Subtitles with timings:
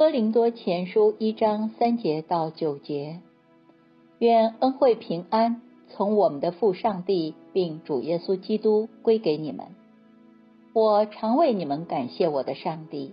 [0.00, 3.20] 哥林多前书一章三节到九节，
[4.18, 9.66] 愿恩惠平安从我们的父上帝并主耶稣基督归给你们。
[10.72, 13.12] 我常为你们感谢我的上帝，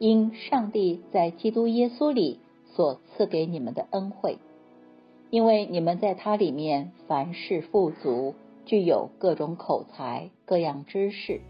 [0.00, 2.40] 因上帝在基督耶稣里
[2.74, 4.38] 所赐给你们的恩惠，
[5.30, 8.34] 因为你们在他里面凡事富足，
[8.66, 11.42] 具有各种口才、各样知识，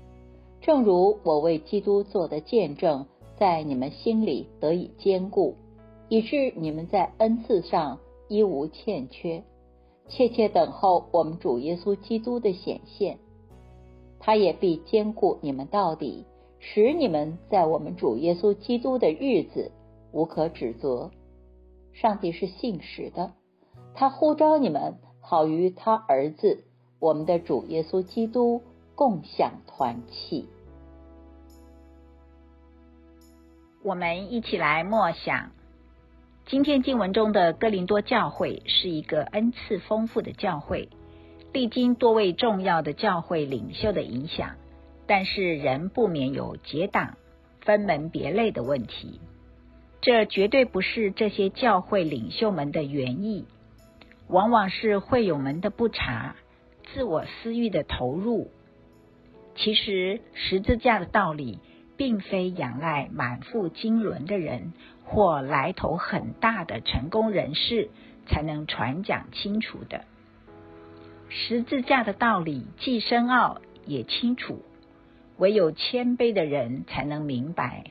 [0.61, 3.07] 正如我为基督做的见证。
[3.39, 5.55] 在你们心里得以坚固，
[6.09, 9.45] 以致你们在恩赐上一无欠缺，
[10.09, 13.19] 切切等候我们主耶稣基督的显现。
[14.19, 16.25] 他也必坚固你们到底，
[16.59, 19.71] 使你们在我们主耶稣基督的日子
[20.11, 21.13] 无可指责。
[21.93, 23.33] 上帝是信实的，
[23.95, 26.65] 他呼召你们，好与他儿子
[26.99, 28.63] 我们的主耶稣基督
[28.97, 30.49] 共享团契。
[33.85, 35.53] 我们一起来默想，
[36.47, 40.89] 今天经文中的哥林多教会是一个恩赐丰富的教会，
[41.53, 44.57] 历经多位重要的教会领袖的影响，
[45.07, 47.17] 但是仍不免有结党、
[47.61, 49.21] 分门别类的问题。
[50.01, 53.47] 这绝对不是这些教会领袖们的原意，
[54.27, 56.35] 往往是会友们的不察、
[56.93, 58.51] 自我私欲的投入。
[59.55, 61.61] 其实十字架的道理。
[61.99, 64.73] 并非仰赖满腹经纶的人
[65.05, 67.91] 或来头很大的成功人士
[68.27, 70.05] 才能传讲清楚的。
[71.29, 74.63] 十字架的道理既深奥也清楚，
[75.37, 77.91] 唯有谦卑的人才能明白。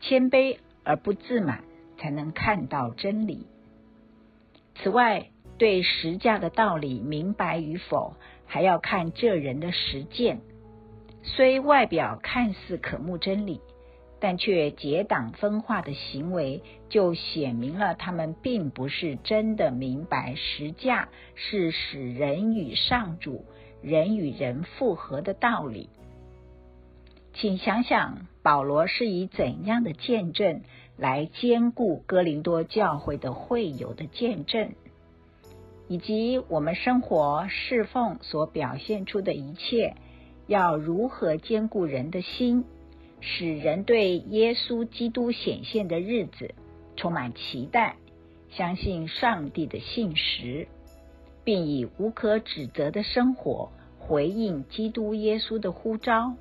[0.00, 1.64] 谦卑而不自满，
[1.96, 3.46] 才能看到真理。
[4.74, 10.40] 此外，对十架的道理明白与否，还要看这人的实践。
[11.26, 13.60] 虽外表看似可慕真理，
[14.20, 23.44] 但却结党分化的行为，就显明了他们并不是真的明白实价是使人与上主、
[23.82, 25.88] 人与人复合的道理。
[27.32, 30.60] 请想想，保罗是以怎样的见证
[30.96, 34.74] 来兼顾哥林多教会的会友的见证，
[35.88, 39.96] 以及我们生活侍奉所表现出的一切。
[40.46, 42.64] 要如何兼顾人的心，
[43.20, 46.54] 使人对耶稣基督显现的日子
[46.96, 47.96] 充满期待，
[48.50, 50.68] 相信上帝的信实，
[51.44, 56.34] 并以无可指责的生活回应基督耶稣的呼召？